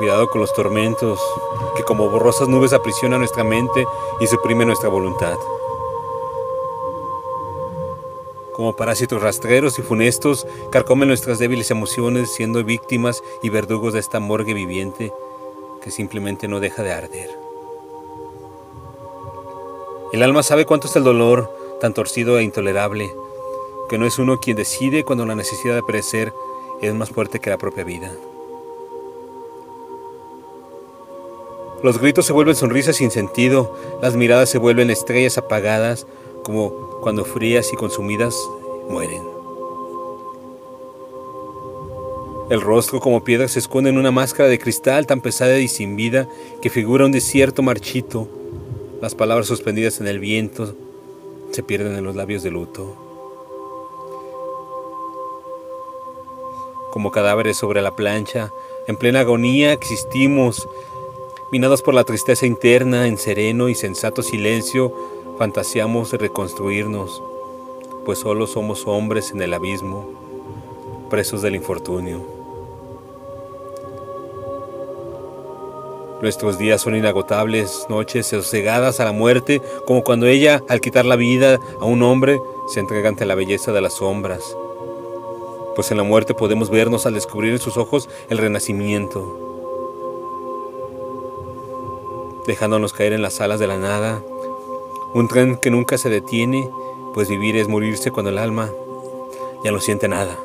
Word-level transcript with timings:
Cuidado 0.00 0.30
con 0.30 0.40
los 0.40 0.54
tormentos 0.54 1.20
que 1.76 1.82
como 1.82 2.08
borrosas 2.08 2.48
nubes 2.48 2.72
aprisionan 2.72 3.18
nuestra 3.18 3.44
mente 3.44 3.86
y 4.18 4.26
suprimen 4.26 4.68
nuestra 4.68 4.88
voluntad. 4.88 5.36
Como 8.54 8.74
parásitos 8.74 9.20
rastreros 9.20 9.78
y 9.78 9.82
funestos, 9.82 10.46
carcomen 10.72 11.08
nuestras 11.08 11.38
débiles 11.38 11.70
emociones 11.70 12.32
siendo 12.32 12.64
víctimas 12.64 13.22
y 13.42 13.50
verdugos 13.50 13.92
de 13.92 14.00
esta 14.00 14.20
morgue 14.20 14.54
viviente 14.54 15.12
que 15.82 15.90
simplemente 15.90 16.48
no 16.48 16.60
deja 16.60 16.82
de 16.82 16.92
arder. 16.92 17.38
El 20.14 20.22
alma 20.22 20.42
sabe 20.42 20.64
cuánto 20.64 20.86
es 20.86 20.96
el 20.96 21.04
dolor 21.04 21.78
tan 21.78 21.92
torcido 21.92 22.38
e 22.38 22.42
intolerable, 22.42 23.14
que 23.90 23.98
no 23.98 24.06
es 24.06 24.18
uno 24.18 24.40
quien 24.40 24.56
decide 24.56 25.04
cuando 25.04 25.26
la 25.26 25.34
necesidad 25.34 25.74
de 25.74 25.82
perecer 25.82 26.32
es 26.80 26.94
más 26.94 27.10
fuerte 27.10 27.38
que 27.38 27.50
la 27.50 27.58
propia 27.58 27.84
vida. 27.84 28.10
Los 31.82 31.98
gritos 31.98 32.26
se 32.26 32.32
vuelven 32.32 32.56
sonrisas 32.56 32.96
sin 32.96 33.10
sentido, 33.10 33.74
las 34.02 34.14
miradas 34.14 34.50
se 34.50 34.58
vuelven 34.58 34.90
estrellas 34.90 35.38
apagadas, 35.38 36.06
como 36.42 37.00
cuando 37.00 37.24
frías 37.24 37.72
y 37.72 37.76
consumidas 37.76 38.36
mueren. 38.88 39.22
El 42.50 42.60
rostro 42.60 43.00
como 43.00 43.22
piedra 43.22 43.46
se 43.46 43.60
esconde 43.60 43.90
en 43.90 43.96
una 43.96 44.10
máscara 44.10 44.48
de 44.48 44.58
cristal 44.58 45.06
tan 45.06 45.20
pesada 45.20 45.56
y 45.58 45.68
sin 45.68 45.94
vida 45.94 46.28
que 46.60 46.68
figura 46.68 47.06
un 47.06 47.12
desierto 47.12 47.62
marchito. 47.62 48.28
Las 49.00 49.14
palabras 49.14 49.46
suspendidas 49.46 50.00
en 50.00 50.08
el 50.08 50.18
viento 50.18 50.74
se 51.52 51.62
pierden 51.62 51.96
en 51.96 52.04
los 52.04 52.16
labios 52.16 52.42
de 52.42 52.50
luto. 52.50 52.96
Como 56.90 57.12
cadáveres 57.12 57.56
sobre 57.56 57.82
la 57.82 57.94
plancha, 57.94 58.52
en 58.88 58.96
plena 58.96 59.20
agonía 59.20 59.72
existimos, 59.72 60.68
Minados 61.52 61.82
por 61.82 61.94
la 61.94 62.04
tristeza 62.04 62.46
interna, 62.46 63.08
en 63.08 63.18
sereno 63.18 63.68
y 63.68 63.74
sensato 63.74 64.22
silencio, 64.22 64.94
fantaseamos 65.36 66.12
reconstruirnos, 66.12 67.20
pues 68.04 68.20
solo 68.20 68.46
somos 68.46 68.86
hombres 68.86 69.32
en 69.32 69.42
el 69.42 69.52
abismo, 69.52 70.08
presos 71.10 71.42
del 71.42 71.56
infortunio. 71.56 72.20
Nuestros 76.22 76.56
días 76.56 76.82
son 76.82 76.94
inagotables, 76.94 77.84
noches 77.88 78.28
sosegadas 78.28 79.00
a 79.00 79.04
la 79.04 79.12
muerte, 79.12 79.60
como 79.88 80.04
cuando 80.04 80.28
ella, 80.28 80.62
al 80.68 80.80
quitar 80.80 81.04
la 81.04 81.16
vida 81.16 81.58
a 81.80 81.84
un 81.84 82.04
hombre, 82.04 82.40
se 82.68 82.78
entrega 82.78 83.08
ante 83.08 83.26
la 83.26 83.34
belleza 83.34 83.72
de 83.72 83.80
las 83.80 83.94
sombras. 83.94 84.56
Pues 85.74 85.90
en 85.90 85.96
la 85.96 86.04
muerte 86.04 86.32
podemos 86.32 86.70
vernos 86.70 87.06
al 87.06 87.14
descubrir 87.14 87.54
en 87.54 87.58
sus 87.58 87.76
ojos 87.76 88.08
el 88.28 88.38
renacimiento 88.38 89.50
dejándonos 92.50 92.92
caer 92.92 93.12
en 93.12 93.22
las 93.22 93.40
alas 93.40 93.60
de 93.60 93.68
la 93.68 93.78
nada. 93.78 94.22
Un 95.14 95.28
tren 95.28 95.56
que 95.56 95.70
nunca 95.70 95.98
se 95.98 96.10
detiene, 96.10 96.68
pues 97.14 97.28
vivir 97.28 97.56
es 97.56 97.68
morirse 97.68 98.10
cuando 98.10 98.30
el 98.30 98.38
alma 98.38 98.70
ya 99.62 99.70
no 99.70 99.80
siente 99.80 100.08
nada. 100.08 100.36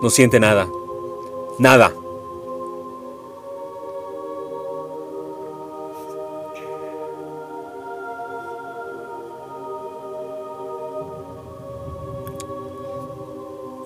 No 0.00 0.08
siente 0.08 0.40
nada. 0.40 0.66
Nada. 1.58 1.92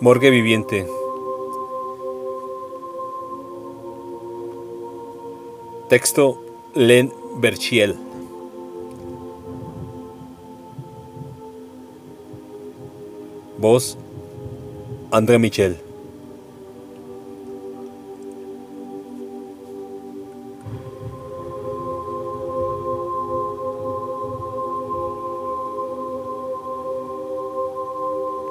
Morgue 0.01 0.31
viviente. 0.31 0.87
Texto 5.89 6.39
Len 6.75 7.13
Berchiel. 7.37 7.99
Voz, 13.59 13.99
André 15.11 15.39
Michel. 15.39 15.92